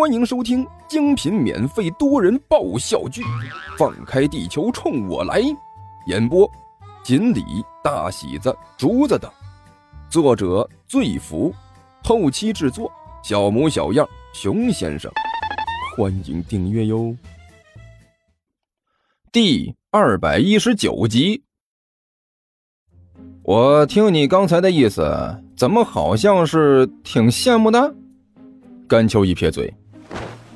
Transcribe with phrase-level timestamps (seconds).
[0.00, 3.20] 欢迎收听精品免费多人爆笑剧
[3.76, 5.42] 《放开地球冲我来》，
[6.06, 6.50] 演播：
[7.04, 7.44] 锦鲤、
[7.84, 9.30] 大喜子、竹子等，
[10.08, 11.54] 作者：醉福，
[12.02, 12.90] 后期制作：
[13.22, 15.12] 小模小样、熊先生。
[15.94, 17.14] 欢迎订阅哟。
[19.30, 21.42] 第二百一十九集，
[23.42, 27.94] 我听你刚才的意思，怎么好像是挺羡慕的？
[28.88, 29.70] 甘秋一撇嘴。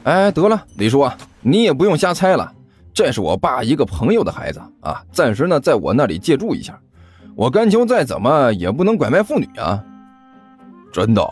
[0.05, 2.53] 哎，得了，李叔啊，你也不用瞎猜了，
[2.93, 6.79] 这是我爸一个朋友的孩子啊，暂时呢在我那里借住一下。
[7.35, 9.83] 我甘秋再怎么也不能拐卖妇女啊！
[10.93, 11.23] 真的？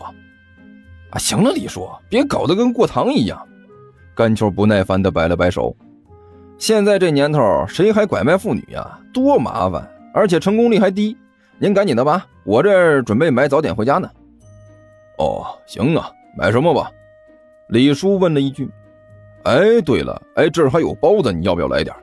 [1.10, 3.40] 啊，行了，李叔，别搞得跟过堂一样。
[4.14, 5.76] 甘秋不耐烦的摆了摆手。
[6.58, 8.98] 现在这年头，谁还拐卖妇女呀？
[9.12, 11.16] 多麻烦，而且成功率还低。
[11.58, 14.10] 您赶紧的吧，我这准备买早点回家呢。
[15.18, 16.90] 哦，行啊，买什么吧？
[17.68, 18.70] 李叔问了一句
[19.44, 21.94] ：“哎，对了，哎，这儿还有包子，你要不要来点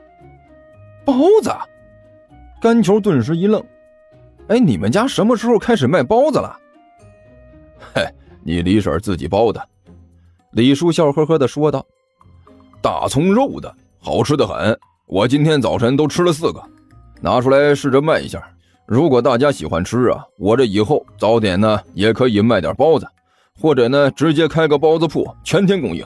[1.04, 1.50] 包子？”
[2.60, 3.62] 甘球顿时一愣
[4.48, 6.58] ：“哎，你们家什么时候开始卖包子了
[7.94, 8.04] ？”“嘿，
[8.42, 9.68] 你李婶自己包的。”
[10.52, 11.86] 李叔笑呵呵的说道
[12.82, 14.76] ：“大葱肉的，好吃的很。
[15.06, 16.62] 我今天早晨都吃了四个，
[17.20, 18.42] 拿出来试着卖一下。
[18.86, 23.06] 如果大家喜欢吃啊，我这以后早点呢也可以卖点包子。”
[23.60, 26.04] 或者呢，直接开个包子铺，全天供应。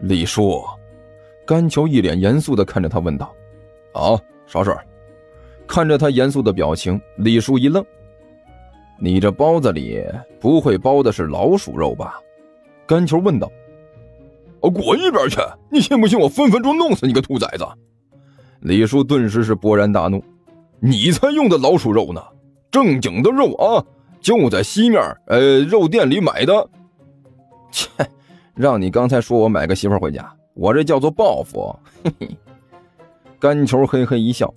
[0.00, 0.62] 李叔，
[1.44, 3.34] 甘球一脸严肃的看着他问道
[3.92, 4.14] ：“啊，
[4.46, 4.86] 啥事儿？”
[5.66, 7.84] 看着他严肃的表情，李叔一愣
[9.00, 10.02] ：“你这包子里
[10.38, 12.20] 不会包的是老鼠肉吧？”
[12.86, 13.50] 甘球问道。
[14.60, 15.40] “滚一边去！
[15.70, 17.66] 你信不信我分分钟弄死你个兔崽子？”
[18.60, 20.22] 李叔顿时是勃然大怒
[20.80, 22.22] ：“你才用的老鼠肉呢，
[22.70, 23.84] 正经的肉啊！”
[24.28, 26.68] 就在西面，呃，肉店里买的。
[27.70, 27.88] 切，
[28.54, 31.74] 让你刚才说我买个媳妇回家，我这叫做报复。
[32.04, 32.36] 嘿嘿，
[33.40, 34.52] 甘球嘿嘿一笑。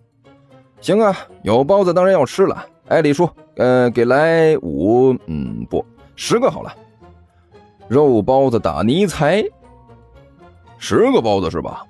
[0.81, 2.65] 行啊，有包子当然要吃了。
[2.89, 5.86] 哎，李叔，呃，给来五，嗯，不，
[6.17, 6.76] 十个好了。
[7.87, 9.42] 肉包子打泥财。
[10.80, 11.86] 十个包子是吧？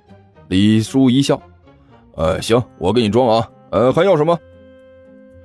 [0.46, 1.42] 李叔一笑。
[2.14, 3.50] 呃，行，我给你装啊。
[3.72, 4.38] 呃，还要什么？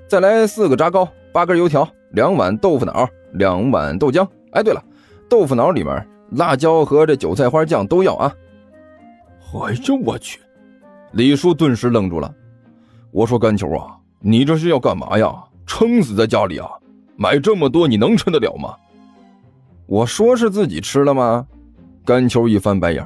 [0.08, 1.90] 再来四个炸糕，八根油条。
[2.12, 4.28] 两碗豆腐脑，两碗豆浆。
[4.52, 4.84] 哎，对了，
[5.30, 8.34] 豆腐脑里面辣椒和这韭菜花酱都要啊！
[9.54, 10.40] 哎呦我去！
[11.12, 12.34] 李叔顿时愣住了。
[13.12, 15.34] 我说甘球啊，你这是要干嘛呀？
[15.66, 16.70] 撑死在家里啊？
[17.16, 18.76] 买这么多你能吃得了吗？
[19.86, 21.48] 我说是自己吃了吗？
[22.06, 23.06] 甘球一翻白眼，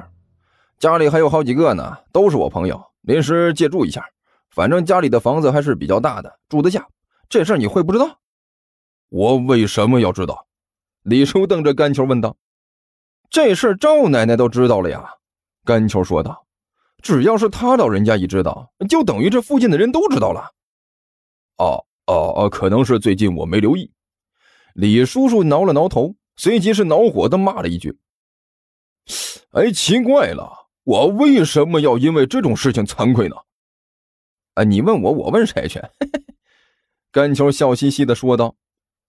[0.78, 4.04] 家里还有好几个呢，都是我朋友，临时借住一下。
[4.50, 6.86] 反正家里的房子还是比较大的，住得下。
[7.28, 8.18] 这事你会不知道？
[9.12, 10.46] 我为什么要知道？
[11.02, 12.34] 李叔瞪着甘球问道
[13.28, 15.04] ：“这事赵奶奶都知道了呀。”
[15.66, 16.46] 甘球说道
[17.02, 20.54] ：“只要是他老人家一知道，就等于这附近的人都知道了。”
[21.60, 23.92] 哦哦哦，可能是最近我没留意。
[24.72, 27.98] 李叔叔挠了挠头，随即是恼火的骂了一句
[29.52, 33.36] ：“哎，奇怪了，我为什么要因为这种事情惭愧呢？”
[34.54, 35.82] 啊，你问我，我问谁去？
[37.12, 38.56] 甘球笑嘻嘻的说道。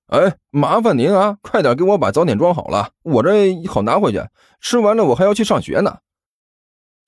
[0.07, 4.21] 哎，麻烦您啊，快点给我把早点装好了，我这好拿回去。
[4.61, 5.97] 吃完了我还要去上学呢。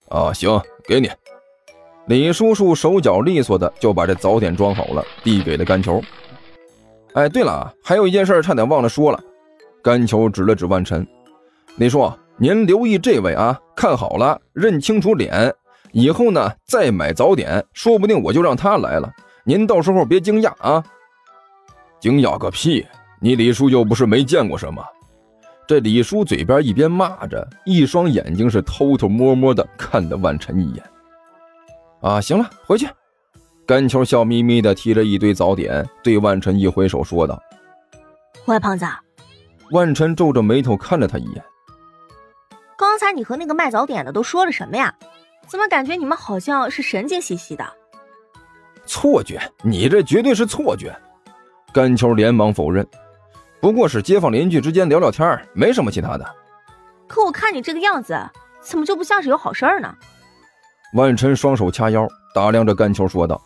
[0.10, 1.10] 啊，行，给你。
[2.08, 6.02] 李叔叔手脚利索的就把这早点装好了，递给了甘球。
[7.14, 9.20] 哎，对了，还有一件事差点忘了说了。
[9.84, 11.06] 甘球指了指万晨，
[11.78, 15.54] 李叔，您留意这位啊，看好了，认清楚脸，
[15.92, 19.12] 以后呢再买早点，说不定我就让他来了。
[19.44, 20.84] 您到时候别惊讶啊。
[22.06, 22.86] 惊讶个屁！
[23.20, 24.86] 你李叔又不是没见过什么。
[25.68, 30.84] 这李叔嘴边一边骂着，一双眼睛是偷偷摸摸的看了万晨一眼。
[32.02, 32.88] 啊，行了，回去。
[33.66, 37.42] 甘球笑眯眯的提着一堆早点，对万晨一挥手说道
[38.46, 38.86] ：“喂胖子。”
[39.74, 41.44] 万晨皱着眉头看了他一眼。
[42.78, 44.94] 刚才你和那个卖早点的都说了什么呀？
[45.48, 47.66] 怎么感觉你们好像是神经兮兮的？
[48.86, 50.96] 错觉，你这绝对是错觉。
[51.76, 52.88] 甘秋连忙否认，
[53.60, 56.26] 不过是街坊邻居之间聊聊天没什么其他的。
[57.06, 58.18] 可我看你这个样子，
[58.62, 59.94] 怎么就不像是有好事儿呢？
[60.94, 63.42] 万晨双手掐腰，打量着甘秋说道：“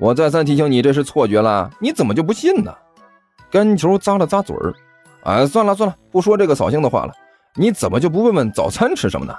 [0.00, 2.74] 我再三提醒你，这是错觉了，你怎么就不信呢？”
[3.48, 4.74] 甘秋咂了咂嘴儿
[5.22, 7.14] ：“哎，算了算了，不说这个扫兴的话了。
[7.54, 9.36] 你怎么就不问问早餐吃什么呢？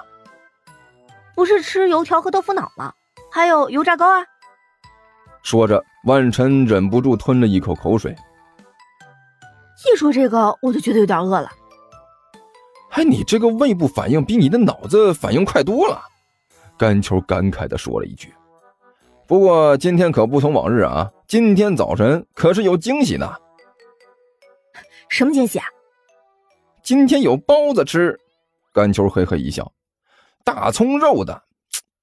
[1.34, 2.90] 不是吃油条和豆腐脑吗？
[3.30, 4.24] 还有油炸糕啊。”
[5.44, 8.16] 说着，万晨忍不住吞了一口口水。
[9.84, 11.50] 一说这个，我就觉得有点饿了。
[12.92, 16.00] 哎，你这个胃部反应比你的脑子反应快多了。
[16.78, 18.32] 甘秋感慨地说了一句。
[19.26, 23.30] 不过今天可不同往日啊，今天早晨可是有惊喜呢。
[25.10, 25.66] 什么惊喜啊？
[26.82, 28.18] 今天有包子吃。
[28.72, 29.70] 甘秋嘿嘿一笑，
[30.42, 31.42] 大葱肉的，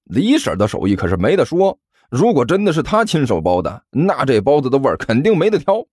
[0.04, 1.78] 李婶的手艺可是没得说。
[2.12, 5.88] 如果真的是他亲手包的，那这包子的味儿肯定没得挑。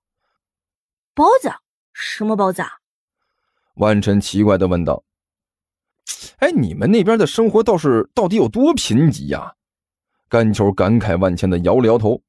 [1.15, 1.49] 包子？
[1.93, 2.69] 什么包子啊？
[3.77, 5.05] 万晨奇怪的问道
[6.39, 9.55] ：“哎，你们那边的生活倒是到底有多贫瘠呀？”
[10.29, 12.21] 甘球感慨万千的摇了摇头：“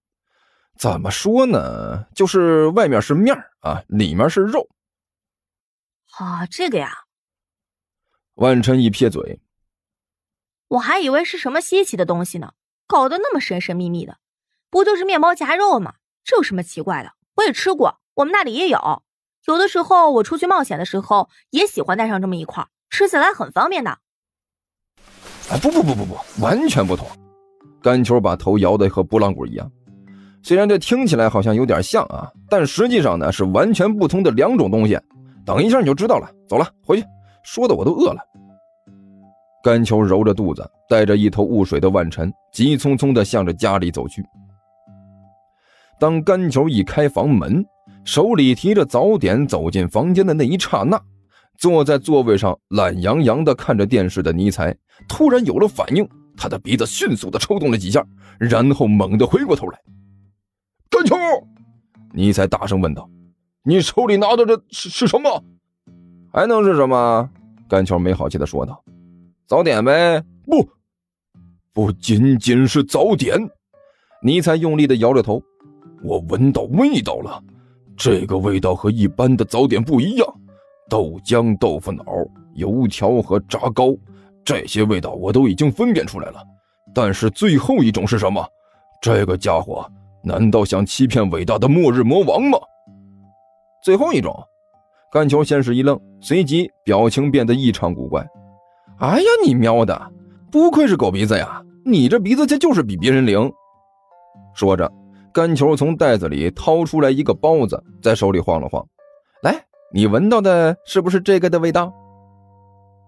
[0.77, 2.05] 怎么说呢？
[2.13, 4.69] 就是外面是面啊，里面是肉。”
[6.19, 6.91] 啊，这个呀。
[8.35, 9.41] 万晨一撇嘴
[10.69, 12.53] ：“我还以为是什么稀奇的东西呢，
[12.89, 14.17] 搞得那么神神秘秘的，
[14.71, 15.93] 不就是面包夹肉吗？
[16.25, 17.11] 这有什么奇怪的？
[17.35, 19.03] 我也吃过，我们那里也有。”
[19.45, 23.99] 有的时候我出去冒险的时候，也喜欢带上这么一块，吃起来很方便的。
[25.51, 27.07] 哎，不不不不不，完全不同。
[27.81, 29.71] 甘球把头摇得和拨浪鼓一样。
[30.41, 34.99] 虽然这听起来好像有点像啊，但实际上呢是完全不同的两种东西。
[35.45, 36.27] 等一下你就知道了。
[36.47, 37.05] 走了，回去。
[37.43, 38.19] 说的我都饿了。
[39.63, 44.23] 甘球揉着肚子，带着一头雾水的万晨，急匆匆地向着家里走去。
[45.99, 47.65] 当甘球一开房门。
[48.05, 50.99] 手里提着早点走进房间的那一刹那，
[51.57, 54.75] 坐在座位上懒洋洋地看着电视的尼采
[55.07, 58.03] 突然有了反应，他的鼻子迅速地抽动了几下，
[58.39, 59.79] 然后猛地回过头来。
[60.89, 61.15] 甘秋，
[62.13, 63.07] 尼采大声问道
[63.63, 65.43] ：“你手里拿的这是是什么？
[66.33, 67.29] 还能是什么？”
[67.69, 68.81] 甘秋没好气地说道
[69.49, 70.69] ：“早点呗。”不，
[71.73, 73.35] 不仅仅是早点。
[74.21, 75.41] 尼采用力地摇着头
[76.03, 77.43] ：“我闻到味道了。”
[77.97, 80.27] 这个味道和一般的早点不一样，
[80.89, 82.05] 豆浆、豆腐脑、
[82.53, 83.93] 油条和炸糕，
[84.45, 86.41] 这些味道我都已经分辨出来了。
[86.93, 88.47] 但是最后一种是什么？
[89.01, 89.85] 这个家伙
[90.23, 92.57] 难道想欺骗伟大的末日魔王吗？
[93.83, 94.33] 最后一种，
[95.11, 98.25] 干球先是一愣，随即表情变得异常古怪。
[98.99, 100.11] 哎呀，你喵的，
[100.51, 101.63] 不愧是狗鼻子呀！
[101.85, 103.51] 你这鼻子这就是比别人灵。
[104.53, 104.91] 说着。
[105.31, 108.85] 甘球从袋子里掏出来一个包子，在手里晃了晃，
[109.43, 109.63] 来，
[109.93, 111.93] 你闻到的是不是这个的味道？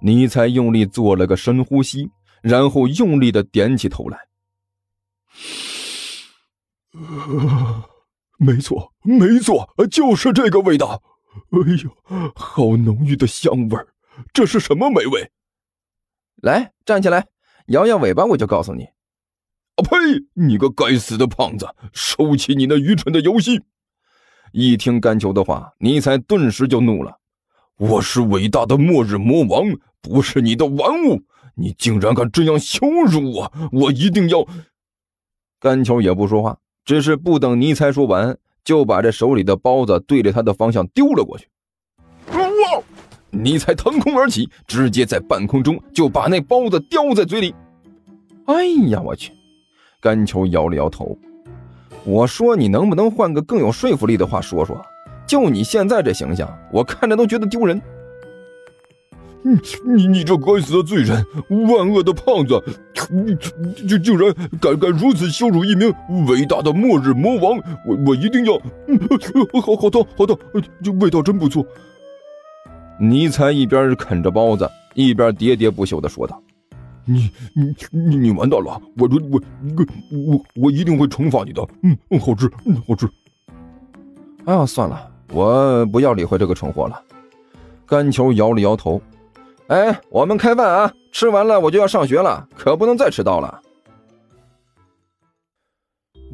[0.02, 2.12] 尼才用力做了个深呼吸，
[2.44, 4.20] 然后用力的点起头来。
[8.38, 11.02] 没错，没错，就是这个味道。
[11.50, 13.88] 哎呦，好浓郁的香味儿，
[14.32, 15.30] 这是什么美味？
[16.42, 17.28] 来，站起来，
[17.68, 18.84] 摇摇尾巴，我就告诉你。
[18.84, 19.96] 啊呸！
[20.34, 23.62] 你个该死的胖子，收起你那愚蠢的游戏！
[24.52, 27.20] 一听甘球的话，尼采顿时就怒了
[27.78, 29.64] ：“我是伟大的末日魔王，
[30.02, 31.22] 不是你的玩物！
[31.56, 33.54] 你竟然敢这样羞辱我！
[33.72, 34.44] 我一定要……”
[35.62, 38.36] 甘球也不说话，只是不等尼采说完，
[38.66, 41.48] 就把这手里的包子对着他的方向丢了过去。
[43.32, 47.56] 你才腾空而起，直接在半空中就把那包子叼在嘴里。
[48.46, 49.32] 哎呀，我去！
[50.00, 51.18] 甘球摇了摇头，
[52.04, 54.80] 我说：“你能不能换个更有说服力的话说说？
[55.26, 57.82] 就你现在这形象，我看着都觉得丢人。”
[59.44, 62.64] 你你你这该死的罪人，万恶的胖子，
[63.10, 63.36] 你
[63.88, 65.92] 就竟然敢敢如此羞辱一名
[66.28, 67.58] 伟大的末日魔王！
[67.88, 68.54] 我我一定要，
[69.62, 70.38] 好好的好的，
[70.84, 71.66] 这味道真不错。
[73.02, 76.40] 尼采一边啃着包子，一边喋喋不休的说道。
[77.04, 77.32] 你
[77.90, 78.80] 你你完蛋了！
[78.96, 81.68] 我我我我我一定会惩罚你的。
[81.82, 83.10] 嗯嗯，好吃，嗯好吃。
[84.46, 87.02] 哎呀，算了，我不要理会这个蠢货了。
[87.88, 89.02] 甘球摇了摇头。
[89.66, 90.94] 哎，我们开饭啊！
[91.12, 93.60] 吃完了我就要上学了，可不能再迟到了。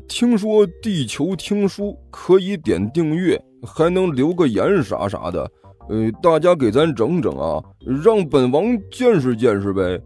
[0.09, 5.50] 听说地球听书可以点订阅，还能留个言啥啥的。
[5.89, 7.63] 呃，大家给咱整整啊，
[8.03, 10.01] 让本王见识见识呗。